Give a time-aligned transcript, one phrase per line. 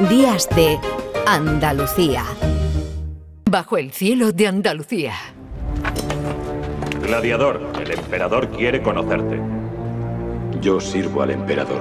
[0.00, 0.78] Días de
[1.26, 2.22] Andalucía.
[3.50, 5.14] Bajo el cielo de Andalucía.
[7.02, 9.40] Gladiador, el emperador quiere conocerte.
[10.60, 11.80] Yo sirvo al emperador.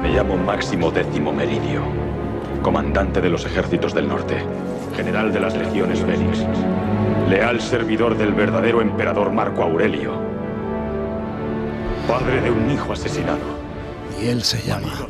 [0.00, 1.82] Me llamo Máximo Décimo Meridio,
[2.62, 4.42] comandante de los ejércitos del norte,
[4.96, 6.46] general de las legiones Félix,
[7.28, 10.27] leal servidor del verdadero emperador Marco Aurelio,
[12.08, 13.38] padre de un hijo asesinado.
[14.20, 15.06] Y él se llama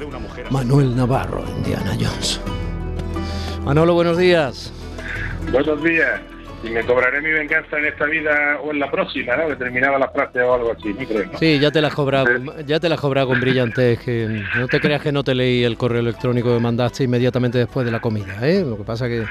[0.50, 2.40] Manuel Navarro, Indiana Jones.
[3.64, 4.72] Manolo, buenos días.
[5.52, 6.20] Buenos días.
[6.64, 9.48] Y me cobraré mi venganza en esta vida o en la próxima, ¿no?
[9.48, 12.26] Determinada la frase o algo así, ¿no Sí, ya te la has cobrado,
[12.66, 14.00] ya te la has cobrado con brillantez.
[14.00, 17.86] Que no te creas que no te leí el correo electrónico que mandaste inmediatamente después
[17.86, 18.64] de la comida, ¿eh?
[18.68, 19.24] Lo que pasa que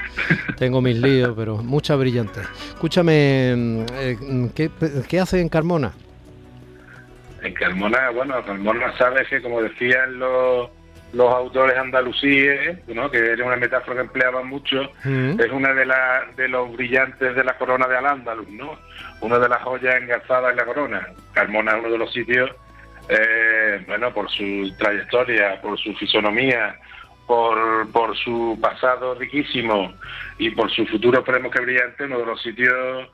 [0.56, 2.46] tengo mis líos, pero mucha brillantez.
[2.70, 4.16] Escúchame, eh,
[4.54, 4.70] ¿qué,
[5.06, 5.92] ¿qué hace en Carmona?
[7.42, 10.70] En Carmona, bueno, Carmona sabes que como decían los
[11.12, 13.10] los autores andalusíes, ¿no?
[13.10, 15.40] que era una metáfora que empleaban mucho, Mm.
[15.40, 18.78] es una de, la, de los brillantes de la corona de Al-Ándalus, ¿no?
[19.22, 21.06] una de las joyas engarzadas en la corona.
[21.32, 22.50] Carmona es uno de los sitios,
[23.08, 26.76] eh, bueno, por su trayectoria, por su fisonomía,
[27.26, 29.94] por, por su pasado riquísimo
[30.38, 33.08] y por su futuro, esperemos que brillante, uno de los sitios,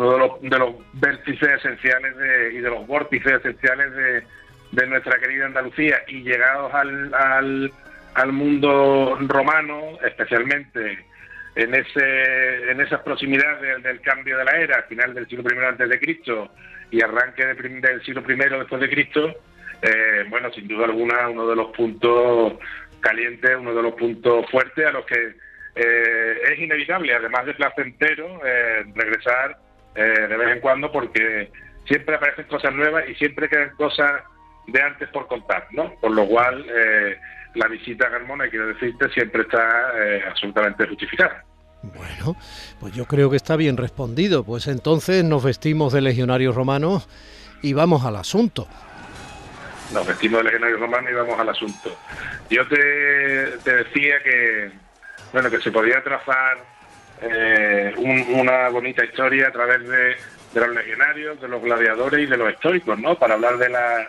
[0.00, 4.24] uno de los, de los vértices esenciales de, y de los vórtices esenciales de,
[4.72, 5.98] de nuestra querida Andalucía.
[6.08, 7.14] Y llegados al,
[8.14, 10.98] al, mundo romano, especialmente
[11.56, 15.64] en ese en esas proximidades del, del cambio de la era, final del siglo I
[15.64, 16.50] antes de Cristo
[16.90, 19.34] y arranque del siglo I después de Cristo,
[19.82, 22.54] eh, bueno, sin duda alguna uno de los puntos
[23.00, 25.34] calientes, uno de los puntos fuertes a los que
[25.74, 29.56] eh, es inevitable, además de placentero, eh, regresar
[29.94, 31.50] eh, de vez en cuando porque
[31.86, 34.22] siempre aparecen cosas nuevas y siempre quedan cosas
[34.66, 35.92] de antes por contar, ¿no?
[36.00, 37.18] Por lo cual eh,
[37.54, 41.44] la visita a Carmona, quiero decirte, siempre está eh, absolutamente justificada.
[41.82, 42.36] Bueno,
[42.78, 44.44] pues yo creo que está bien respondido.
[44.44, 47.08] Pues entonces nos vestimos de legionarios romanos
[47.62, 48.68] y vamos al asunto.
[49.92, 51.96] Nos vestimos de legionarios romanos y vamos al asunto.
[52.50, 54.70] Yo te, te decía que,
[55.32, 56.58] bueno, que se podía trazar
[57.22, 60.16] eh, un- una bonita historia a través de,
[60.54, 63.16] de los legionarios, de los gladiadores y de los estoicos, ¿no?
[63.18, 64.08] Para hablar de la,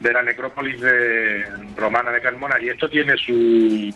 [0.00, 1.44] de la necrópolis de,
[1.76, 2.56] romana de Carmona.
[2.60, 3.94] Y esto tiene su,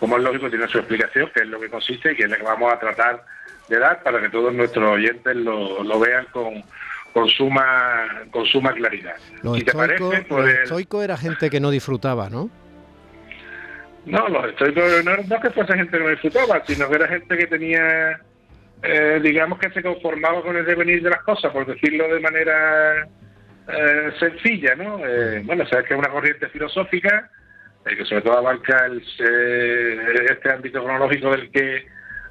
[0.00, 2.36] como es lógico, tiene su explicación, que es lo que consiste y que es la
[2.36, 3.24] que vamos a tratar
[3.68, 6.62] de dar para que todos nuestros oyentes lo, lo vean con,
[7.12, 9.14] con, suma, con suma claridad.
[9.42, 10.58] Los si te estoicos, parece, los pues...
[10.64, 12.50] estoicos era gente que no disfrutaba, ¿no?
[14.04, 17.36] No, los estoicos no, no que fuese gente que no disfrutaba, sino que era gente
[17.36, 18.20] que tenía,
[18.82, 23.06] eh, digamos que se conformaba con el devenir de las cosas, por decirlo de manera
[23.68, 24.98] eh, sencilla, ¿no?
[25.06, 27.30] Eh, bueno, sabes que es una corriente filosófica
[27.84, 31.86] eh, que sobre todo abarca el, eh, este ámbito cronológico del que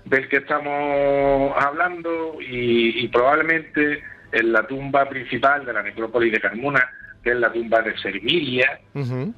[0.06, 6.40] del que estamos hablando y, y probablemente en la tumba principal de la necrópolis de
[6.40, 6.90] Carmona,
[7.24, 8.80] que es la tumba de Servilia,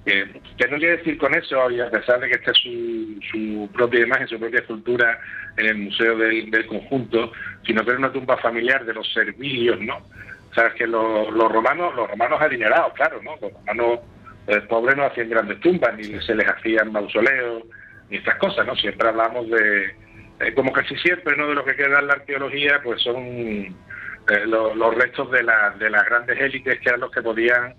[0.06, 3.20] que, que no quiere decir con eso, y a pesar de que esta es su,
[3.32, 5.20] su propia imagen, su propia escultura
[5.58, 7.32] en el museo del, del conjunto,
[7.66, 10.08] sino que es una tumba familiar de los servilios, ¿no?
[10.56, 13.36] Sabes que los, los romanos, los romanos adinerados, claro, ¿no?
[13.42, 14.00] Los romanos
[14.48, 17.64] eh, pobres no hacían grandes tumbas, ni se les hacían mausoleos,
[18.10, 18.76] ni estas cosas, ¿no?
[18.76, 19.86] Siempre hablamos de,
[20.40, 21.48] eh, como casi siempre, ¿no?
[21.48, 23.76] De lo que queda en la arqueología, pues son
[24.30, 27.76] eh, los, los restos de, la- de las grandes élites que eran los que podían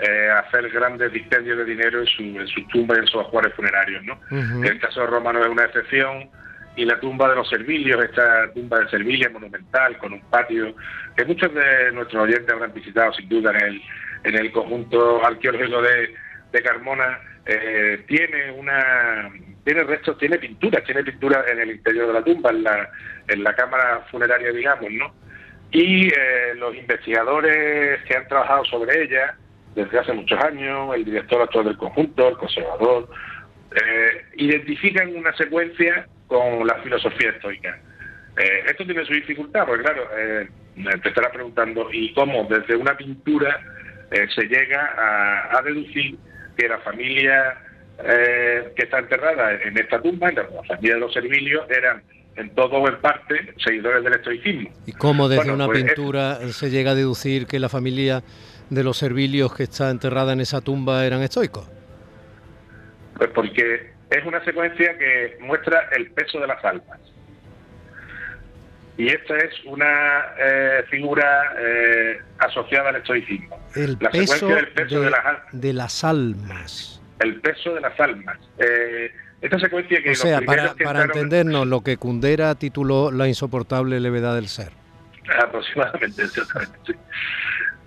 [0.00, 3.52] eh, hacer grandes dispendios de dinero en, su, en sus tumbas y en sus ajuares
[3.54, 4.18] funerarios, ¿no?
[4.64, 6.30] El caso romano es una excepción
[6.76, 10.72] y la tumba de los Servilios, esta tumba de Servilia monumental con un patio
[11.16, 13.82] que muchos de nuestros oyentes habrán visitado sin duda en el,
[14.22, 16.14] en el conjunto arqueológico de,
[16.52, 19.30] de Carmona, eh, tiene una
[19.64, 22.88] tiene restos, tiene pinturas, tiene pinturas en el interior de la tumba, en la,
[23.26, 25.12] en la cámara funeraria, digamos, ¿no?
[25.70, 29.36] Y eh, los investigadores que han trabajado sobre ella
[29.74, 33.08] desde hace muchos años, el director actual del conjunto, el conservador,
[33.74, 37.78] eh, identifican una secuencia con la filosofía estoica.
[38.38, 40.48] Eh, esto tiene su dificultad, porque claro, eh,
[41.02, 43.60] te estarás preguntando, ¿y cómo desde una pintura
[44.10, 46.16] eh, se llega a, a deducir
[46.56, 47.58] que la familia
[48.04, 52.02] eh, que está enterrada en esta tumba, la familia de los Servilios, eran
[52.38, 54.70] en todo o en parte seguidores del estoicismo?
[54.86, 58.22] ¿Y cómo desde Bueno, una pues, pintura se llega a deducir que la familia
[58.70, 61.68] de los servilios que está enterrada en esa tumba eran estoicos?
[63.16, 66.98] Pues porque es una secuencia que muestra el peso de las almas.
[68.96, 73.56] y esta es una eh, figura eh, asociada al estoicismo.
[73.76, 77.02] El la peso, secuencia del peso de, de, las, al- de las almas.
[77.20, 78.38] el peso de las almas.
[78.58, 83.10] Eh, esta secuencia que O sea, para, que para entraron- entendernos, lo que Kundera tituló
[83.12, 84.72] La insoportable levedad del ser.
[85.42, 86.78] Aproximadamente, exactamente.
[86.86, 86.92] sí.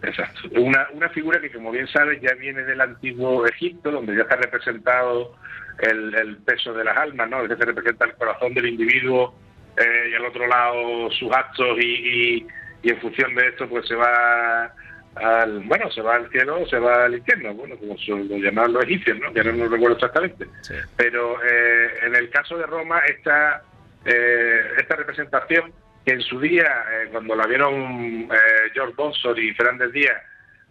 [0.03, 0.39] Exacto.
[0.59, 4.35] Una, una figura que, como bien sabes, ya viene del antiguo Egipto, donde ya está
[4.35, 5.35] representado
[5.79, 7.47] el, el peso de las almas, ¿no?
[7.47, 9.35] Que se representa el corazón del individuo
[9.77, 12.47] eh, y al otro lado sus actos y, y,
[12.81, 14.73] y en función de esto, pues se va
[15.15, 18.73] al, bueno, se va al cielo o se va al infierno, bueno, como lo llamaban
[18.73, 19.33] los egipcios, ¿no?
[19.33, 20.45] Que ahora no recuerdo exactamente.
[20.61, 20.73] Sí.
[20.95, 23.61] Pero eh, en el caso de Roma, esta,
[24.05, 25.73] eh, esta representación,
[26.05, 30.21] que en su día, eh, cuando la vieron eh, George Bonsor y Fernández Díaz,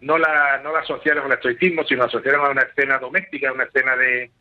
[0.01, 3.65] no la, no la asociaron al estoicismo, sino la asociaron a una escena doméstica, una
[3.65, 4.31] escena de,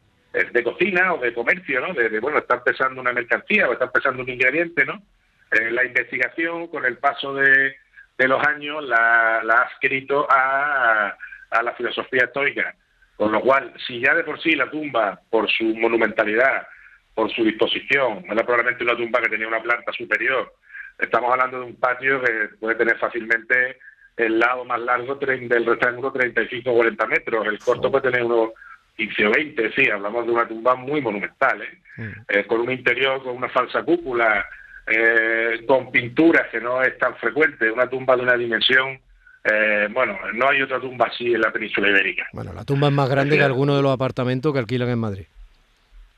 [0.51, 1.93] de cocina o de comercio, ¿no?
[1.93, 5.03] De, de, bueno, estar pesando una mercancía o estar pesando un ingrediente, ¿no?
[5.51, 7.75] La investigación, con el paso de,
[8.21, 11.17] de los años, la, la ha escrito a,
[11.51, 12.75] a la filosofía estoica.
[13.17, 16.69] Con lo cual, si ya de por sí la tumba, por su monumentalidad,
[17.15, 20.53] por su disposición, era probablemente una tumba que tenía una planta superior,
[20.99, 23.79] estamos hablando de un patio que puede tener fácilmente
[24.19, 28.51] el lado más largo del rectángulo 35 o 40 metros, el corto puede tener unos
[28.97, 31.79] 15 o 20, sí, hablamos de una tumba muy monumental, ¿eh?
[31.97, 32.11] Mm.
[32.29, 34.47] Eh, con un interior con una falsa cúpula,
[34.87, 38.99] eh, con pinturas que no es tan frecuente, una tumba de una dimensión,
[39.45, 42.27] eh, bueno, no hay otra tumba así en la península ibérica.
[42.33, 45.27] Bueno, la tumba es más grande que alguno de los apartamentos que alquilan en Madrid.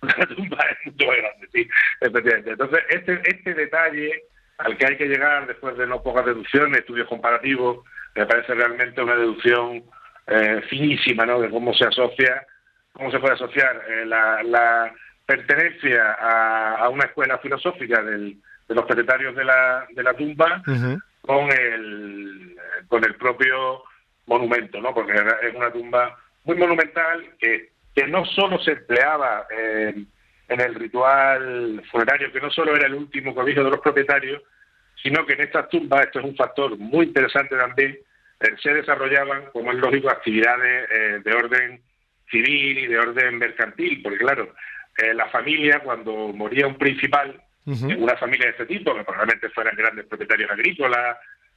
[0.03, 1.69] La tumba es mucho más grande, sí,
[2.01, 2.51] efectivamente.
[2.51, 4.25] Entonces, este, este detalle
[4.59, 9.01] al que hay que llegar después de no pocas deducciones, estudios comparativos, me parece realmente
[9.01, 9.83] una deducción
[10.27, 11.41] eh, finísima, ¿no?
[11.41, 12.47] De cómo se asocia,
[12.93, 14.93] cómo se puede asociar eh, la, la
[15.27, 18.37] pertenencia a, a una escuela filosófica del-
[18.69, 20.63] de los propietarios de la, de la tumba
[21.23, 22.57] con el
[22.89, 23.83] con el propio
[24.27, 24.95] monumento, ¿no?
[24.95, 29.95] Porque es una tumba muy monumental que, que no solo se empleaba eh,
[30.49, 34.43] en el ritual funerario, que no solo era el último cobijo de los propietarios,
[35.03, 37.99] sino que en estas tumbas, esto es un factor muy interesante también,
[38.41, 41.81] eh, se desarrollaban, como es lógico, actividades eh, de orden
[42.31, 44.55] civil y de orden mercantil, porque claro,
[44.99, 47.41] eh, la familia, cuando moría un principal,
[47.95, 51.17] una familia de este tipo, que probablemente fueran grandes propietarios agrícolas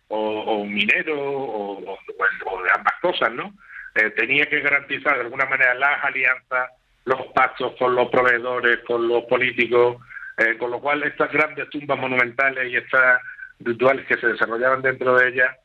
[0.09, 1.99] o, o mineros o, o-
[2.45, 3.53] o de ambas cosas, ¿no?
[3.95, 6.69] Eh, tenía que garantizar de alguna manera las alianzas,
[7.05, 9.97] los pactos con los proveedores, con los políticos,
[10.37, 13.21] eh, con lo cual estas grandes tumbas monumentales y estas
[13.59, 15.55] rituales que se desarrollaban dentro de ellas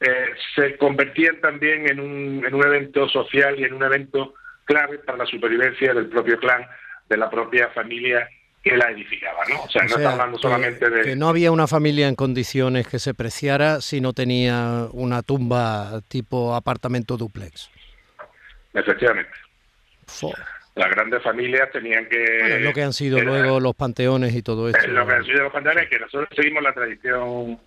[0.00, 4.34] eh, se convertían también en un, en un evento social y en un evento
[4.64, 6.66] clave para la supervivencia del propio clan,
[7.08, 8.28] de la propia familia
[8.62, 9.62] que la edificaba, ¿no?
[9.62, 11.02] O sea, O no sea, está hablando solamente de...
[11.02, 16.00] que no había una familia en condiciones que se preciara si no tenía una tumba
[16.08, 17.70] tipo apartamento duplex.
[18.74, 19.30] Efectivamente.
[20.06, 20.32] Fo.
[20.74, 22.18] Las grandes familias tenían que...
[22.40, 24.80] Bueno, es lo que han sido era- luego los panteones y todo esto.
[24.84, 27.58] es lo que han sido los panteones, que nosotros seguimos la tradición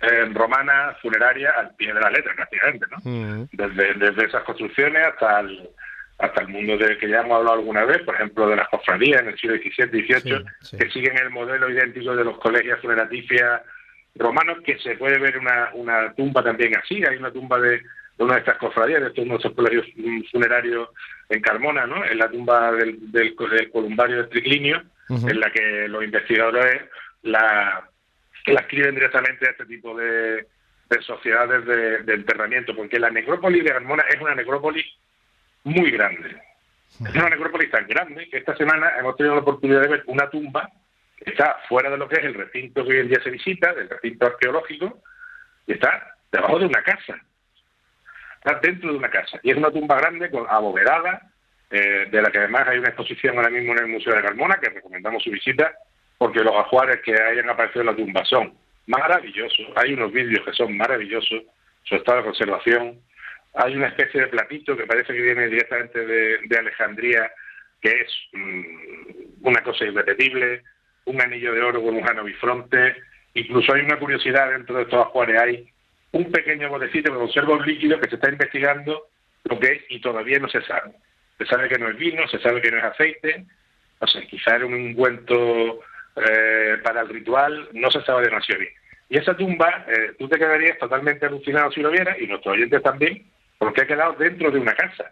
[0.00, 2.98] eh, romana funeraria al pie de la letra, prácticamente, ¿no?
[3.10, 3.48] Mm.
[3.52, 5.68] desde, desde esas construcciones hasta el,
[6.18, 9.20] hasta el mundo del que ya hemos hablado alguna vez, por ejemplo, de las cofradías
[9.22, 10.76] en el siglo XVII XVIII, Sí, sí.
[10.78, 13.62] que siguen el modelo idéntico de los colegios funeraticias
[14.14, 18.24] romanos, que se puede ver una, una tumba también así, hay una tumba de, de
[18.24, 20.88] una de estas cofradías, de estos nuestros colegios mm, funerarios
[21.28, 22.04] en Carmona, ¿no?
[22.04, 26.82] en la tumba del, del, del columbario de Triclinio, en la que los investigadores
[27.22, 27.90] la,
[28.46, 30.46] la escriben directamente a este tipo de,
[30.90, 34.86] de sociedades de, de enterramiento, porque la necrópolis de Carmona es una necrópolis
[35.64, 36.36] muy grande.
[37.00, 40.30] Es una necrópolis tan grande que esta semana hemos tenido la oportunidad de ver una
[40.30, 40.70] tumba
[41.16, 43.72] que está fuera de lo que es el recinto que hoy en día se visita,
[43.72, 45.02] del recinto arqueológico,
[45.66, 47.16] y está debajo de una casa.
[48.36, 49.40] Está dentro de una casa.
[49.42, 51.22] Y es una tumba grande, con abovedada,
[51.70, 54.58] eh, de la que además hay una exposición ahora mismo en el Museo de Carmona,
[54.60, 55.72] que recomendamos su visita,
[56.18, 58.54] porque los ajuares que hayan aparecido en la tumba son
[58.86, 59.66] maravillosos.
[59.76, 61.42] Hay unos vídeos que son maravillosos,
[61.82, 63.00] su estado de conservación.
[63.54, 67.30] Hay una especie de platito que parece que viene directamente de, Alejandría,
[67.80, 70.62] que es mm, una cosa irrepetible,
[71.04, 72.96] un anillo de oro con un jano bifronte.
[73.34, 75.40] Incluso hay una curiosidad dentro de estos ajuares.
[75.40, 75.72] Hay
[76.12, 79.08] un pequeño botecito que conserva un líquido que se está investigando
[79.44, 80.92] lo que es y todavía no se sabe.
[81.38, 83.44] Se sabe que no es vino, se sabe que no es aceite,
[84.00, 85.80] no sé, quizá era un ungüento
[86.16, 88.72] eh, para el ritual, no se sabe demasiado bien.
[89.08, 92.82] Y esa tumba, eh, tú te quedarías totalmente alucinado si lo vieras, y nuestros oyentes
[92.82, 93.24] también,
[93.64, 95.10] porque ha quedado dentro de una casa.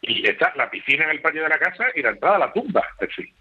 [0.00, 2.52] Y está la piscina en el patio de la casa y la entrada a la
[2.52, 3.34] tumba, en fin.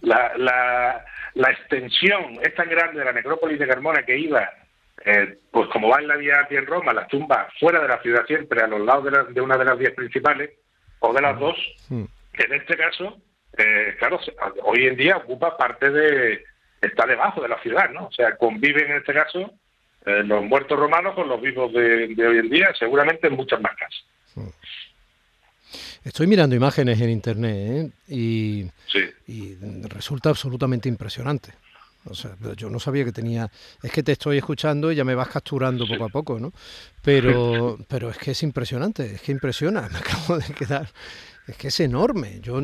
[0.00, 4.48] La, la, la extensión es tan grande de la necrópolis de Carmona que iba,
[5.04, 8.00] eh, pues como va en la vía aquí en Roma, las tumbas fuera de la
[8.00, 10.50] ciudad siempre, a los lados de, de una de las vías principales,
[11.00, 11.56] o de las dos,
[12.32, 13.20] que en este caso,
[13.58, 14.18] eh, claro,
[14.62, 16.42] hoy en día ocupa parte de,
[16.80, 18.06] está debajo de la ciudad, ¿no?
[18.06, 19.52] O sea, conviven en este caso
[20.06, 23.60] eh, los muertos romanos con los vivos de, de hoy en día, seguramente en muchas
[23.60, 24.04] más casas.
[26.04, 28.14] Estoy mirando imágenes en internet ¿eh?
[28.14, 29.00] y, Sí.
[29.26, 29.54] y
[29.88, 31.52] resulta absolutamente impresionante.
[32.06, 33.50] O sea, yo no sabía que tenía.
[33.82, 36.52] Es que te estoy escuchando y ya me vas capturando poco a poco, ¿no?
[37.02, 39.88] Pero, pero es que es impresionante, es que impresiona.
[39.90, 40.86] Me acabo de quedar.
[41.46, 42.28] Es que es enorme.
[42.36, 42.60] Eh, yo-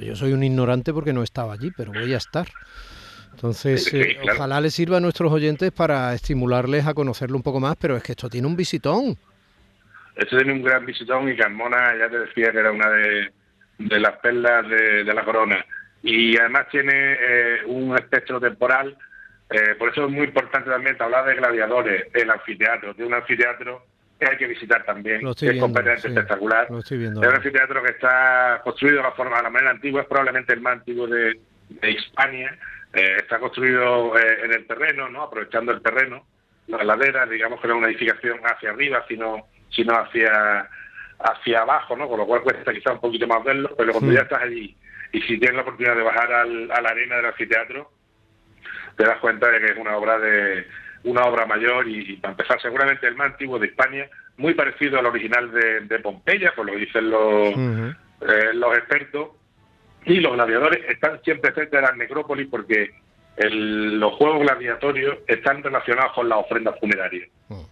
[0.00, 2.48] yo soy un ignorante porque no estaba allí, pero voy a estar.
[3.38, 4.36] Entonces, Sí, eh, claro.
[4.38, 8.02] ojalá les sirva a nuestros oyentes para estimularles a conocerlo un poco más, pero es
[8.02, 9.16] que esto tiene un visitón.
[10.16, 13.30] Este tiene un gran visitón y Carmona, ya te decía que era una de,
[13.78, 15.64] de las perlas de, de la corona.
[16.02, 18.96] Y además tiene eh, un espectro temporal,
[19.50, 23.84] eh, por eso es muy importante también hablar de gladiadores, el anfiteatro, de un anfiteatro
[24.18, 26.66] que hay que visitar también, Lo estoy que es completamente sí, espectacular.
[26.68, 29.70] lo estoy viendo Es un anfiteatro que está construido de la forma, de la manera
[29.70, 32.58] antigua, es probablemente el más antiguo de, de Hispania.
[32.92, 35.22] Eh, está construido eh, en el terreno, ¿no?
[35.22, 36.24] aprovechando el terreno,
[36.68, 40.68] la ladera, digamos que no es una edificación hacia arriba, sino, sino hacia,
[41.18, 42.08] hacia abajo, ¿no?
[42.08, 44.16] con lo cual cuesta quizá un poquito más verlo, pero cuando Sí.
[44.16, 44.76] ya estás allí
[45.12, 47.90] y si tienes la oportunidad de bajar al, a la arena del anfiteatro,
[48.96, 50.66] te das cuenta de que es una obra de
[51.04, 54.98] una obra mayor y, y para empezar seguramente el más antiguo de España, muy parecido
[54.98, 57.50] al original de, de Pompeya, por lo que dicen los,
[58.20, 59.28] eh, los expertos,
[60.04, 62.90] y los gladiadores están siempre cerca de las necrópolis porque
[63.36, 67.28] el- los juegos gladiatorios están relacionados con las ofrendas funerarias.
[67.48, 67.62] Mm.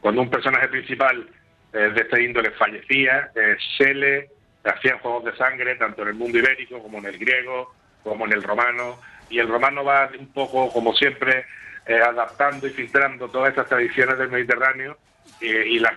[0.00, 1.26] Cuando un personaje principal
[1.72, 4.28] eh, de este índole fallecía, eh, se le
[4.62, 7.74] hacían juegos de sangre, tanto en el mundo ibérico como en el griego,
[8.04, 11.46] como en el romano, y el romano va un poco, como siempre,
[11.86, 14.96] eh, adaptando y filtrando todas estas tradiciones del Mediterráneo
[15.40, 15.94] eh, y las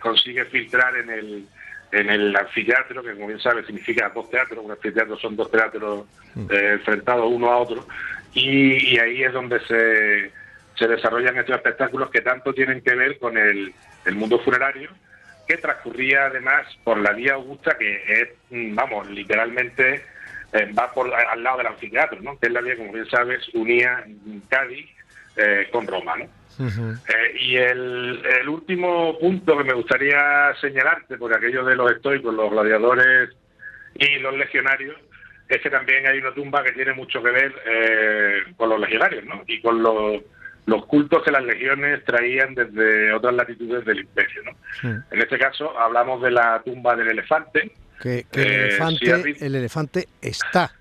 [0.00, 1.46] consigue filtrar en el,
[1.94, 6.06] en el anfiteatro, que como bien sabes significa dos teatros, un anfiteatro son dos teatros
[6.50, 7.86] eh, enfrentados uno a otro,
[8.32, 10.30] y, y ahí es donde se,
[10.76, 13.72] se desarrollan estos espectáculos que tanto tienen que ver con el,
[14.04, 14.90] el mundo funerario,
[15.46, 20.02] que transcurría además por la vía Augusta, que es, mm, vamos, literalmente
[20.52, 22.38] eh, va por al lado del anfiteatro, ¿no?
[22.38, 24.04] que es la vía, como bien sabes, unía
[24.48, 24.88] Cádiz
[25.36, 26.16] eh, con Roma.
[26.16, 26.26] ¿no?
[26.60, 32.34] Eh, y el, el último punto que me gustaría señalarte, por aquello de los estoicos,
[32.34, 33.30] los gladiadores
[33.94, 34.96] y los legionarios,
[35.48, 39.24] es que también hay una tumba que tiene mucho que ver eh, con los legionarios,
[39.24, 39.42] ¿no?
[39.46, 40.22] Y con los,
[40.66, 44.52] los cultos que las legiones traían desde otras latitudes del imperio, ¿no?
[44.80, 44.88] Sí.
[45.10, 49.54] En este caso hablamos de la tumba del elefante, Que, que el, Eh, elefante, el
[49.54, 50.72] elefante está.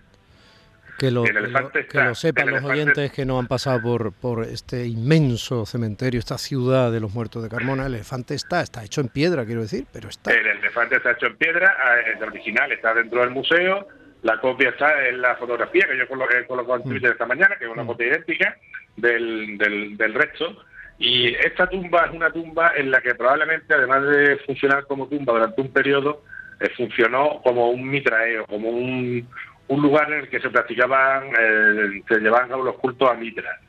[0.97, 3.81] Que lo, El que lo- que sepan El los elefante- oyentes que no han pasado
[3.81, 7.87] por, por este inmenso cementerio, esta ciudad de los muertos de Carmona.
[7.87, 10.31] El elefante está, está hecho en piedra, quiero decir, pero está.
[10.31, 13.87] El elefante está hecho en piedra, eh, el original está dentro del museo,
[14.21, 17.55] la copia está en la fotografía que yo colo- he colocado en Twitter esta mañana,
[17.57, 17.87] que es una Mm.
[17.87, 18.57] copia idéntica
[18.95, 20.63] del, del, del resto.
[20.99, 25.33] Y esta tumba es una tumba en la que probablemente, además de funcionar como tumba
[25.33, 26.23] durante un periodo,
[26.59, 29.27] eh, funcionó como un mitraeo, como un,
[29.67, 33.59] un lugar en el que se practicaban, eh, se llevaban a los cultos a Mitra.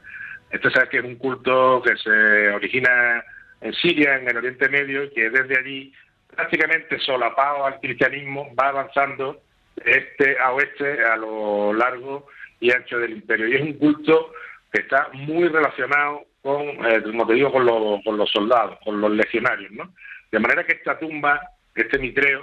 [0.51, 3.25] Esto sabes que es un culto que se origina
[3.61, 5.93] en Siria, en el Oriente Medio, y que desde allí,
[6.35, 9.41] prácticamente solapado al cristianismo, va avanzando
[9.85, 12.27] este a oeste a lo largo
[12.61, 13.49] y ancho del imperio.
[13.49, 14.33] Y es un culto
[14.73, 19.01] que está muy relacionado con, eh, como te digo, con, los- con los soldados, con
[19.01, 19.95] los legionarios, ¿no?
[20.31, 21.41] De manera que esta tumba,
[21.75, 22.43] este mitreo,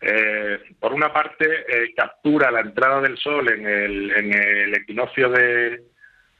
[0.00, 5.30] eh, por una parte eh, captura la entrada del sol en el, en el equinoccio
[5.30, 5.82] de,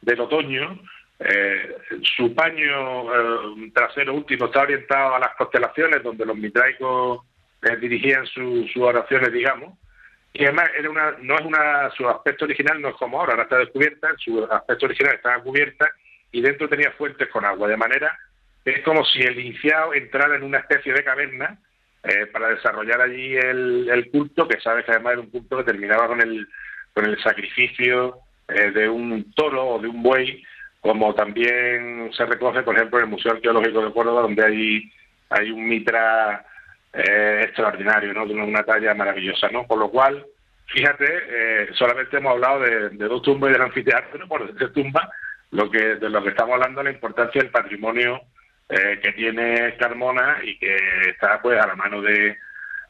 [0.02, 0.78] del otoño,
[1.18, 1.76] eh,
[2.16, 7.20] su paño eh, trasero último está orientado a las constelaciones donde los mitraicos
[7.62, 9.78] eh, dirigían su- sus oraciones, digamos,
[10.34, 13.44] y además era una, no es una, su aspecto original no es como ahora, ahora
[13.44, 15.88] está descubierta, su aspecto original estaba cubierta
[16.30, 18.18] y dentro tenía fuentes con agua, de manera
[18.62, 21.58] es como si el iniciado entrara en una especie de caverna
[22.08, 26.06] eh, para desarrollar allí el, culto, que sabes que además era un culto que terminaba
[26.06, 26.46] con el,
[26.94, 30.42] con el sacrificio eh, de un toro o de un buey,
[30.80, 34.92] como también se recoge, por ejemplo, en el Museo Arqueológico de Córdoba, donde hay,
[35.30, 36.46] hay un mitra
[36.92, 38.24] eh, extraordinario, ¿no?
[38.24, 39.66] de una, talla maravillosa, ¿no?
[39.66, 40.24] Por lo cual,
[40.66, 45.10] fíjate, eh, solamente hemos hablado de, de dos tumbas y del anfiteatro, por decir tumba,
[45.50, 48.20] lo que, de lo que estamos hablando la importancia del patrimonio
[48.68, 50.76] eh, que tiene Carmona y que
[51.08, 52.36] está pues a la mano de,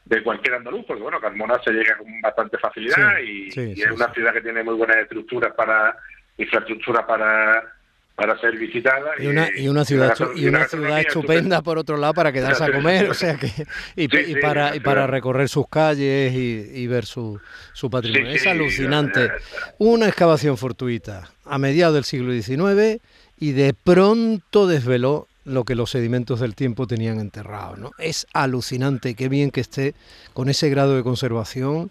[0.05, 4.33] de cualquier andaluz, porque bueno, Carmona se llega con bastante facilidad y, es una ciudad
[4.33, 5.95] que tiene muy buenas estructuras para,
[6.37, 7.77] infraestructura para
[8.17, 9.11] para ser visitada.
[9.19, 12.71] Y una, y una ciudad, y una ciudad estupenda, por otro lado, para quedarse a
[12.71, 13.51] comer, o sea que,
[13.95, 14.07] y,
[14.41, 17.39] para, y para recorrer sus calles y, ver su,
[17.73, 18.31] su patrimonio.
[18.31, 19.31] es alucinante.
[19.77, 22.99] Una excavación fortuita a mediados del siglo XIX
[23.37, 27.77] y de pronto desveló lo que los sedimentos del tiempo tenían enterrado.
[27.77, 27.91] ¿no?
[27.97, 29.95] Es alucinante, qué bien que esté
[30.33, 31.89] con ese grado de conservación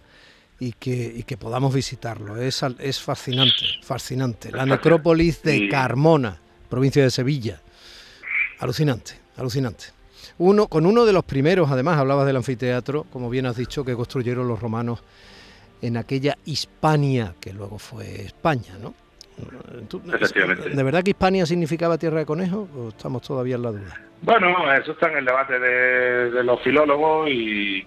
[0.60, 2.36] y que, que podamos visitarlo.
[2.36, 4.52] Es, es fascinante, fascinante.
[4.52, 7.60] La necrópolis de Carmona, provincia de Sevilla.
[8.58, 9.86] Alucinante, alucinante.
[10.38, 13.94] Uno, con uno de los primeros, además, hablabas del anfiteatro, como bien has dicho, que
[13.94, 15.00] construyeron los romanos
[15.80, 18.94] en aquella Hispania, que luego fue España, ¿no?
[19.36, 24.00] ¿De verdad que Hispania significaba tierra de conejos o estamos todavía en la duda?
[24.22, 27.86] Bueno, eso está en el debate de los filólogos y,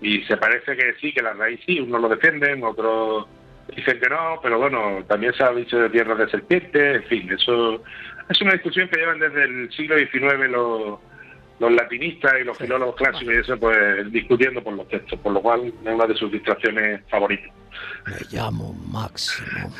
[0.00, 3.26] y se parece que sí, que la raíz sí, unos lo defienden, otros
[3.74, 7.32] dicen que no, pero bueno, también se ha dicho de tierras de serpiente, en fin,
[7.32, 7.82] eso
[8.28, 10.98] es una discusión que llevan desde el siglo XIX los,
[11.58, 15.40] los latinistas y los filólogos clásicos y eso, pues discutiendo por los textos, por lo
[15.40, 17.50] cual es una de sus distracciones favoritas.
[18.06, 19.72] Me llamo Máximo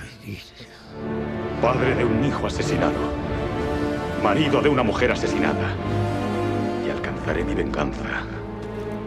[1.61, 2.93] Padre de un hijo asesinado,
[4.23, 5.75] marido de una mujer asesinada,
[6.87, 8.25] y alcanzaré mi venganza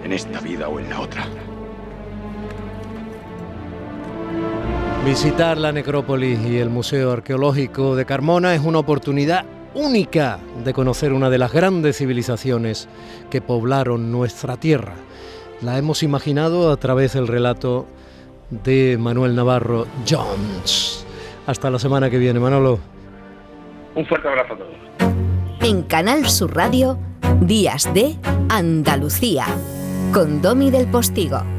[0.03, 1.25] en esta vida o en la otra.
[5.05, 11.13] Visitar la necrópolis y el Museo Arqueológico de Carmona es una oportunidad única de conocer
[11.13, 12.89] una de las grandes civilizaciones
[13.29, 14.95] que poblaron nuestra tierra.
[15.61, 17.85] La hemos imaginado a través del relato
[18.49, 21.06] de Manuel Navarro Jones.
[21.47, 22.79] Hasta la semana que viene, Manolo.
[23.95, 24.75] Un fuerte abrazo a todos.
[25.61, 26.99] En Canal Sur Radio,
[27.41, 28.15] Días de
[28.49, 29.45] Andalucía
[30.13, 31.56] con Domi del Postigo.